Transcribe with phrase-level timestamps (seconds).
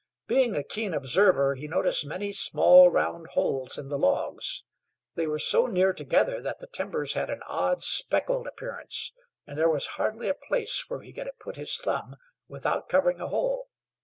[0.25, 4.63] Being a keen observer, he noticed many small, round holes in the logs.
[5.13, 9.11] They were so near together that the timbers had an odd, speckled appearance,
[9.45, 12.15] and there was hardly a place where he could have put his thumb
[12.49, 13.69] without covering a hole.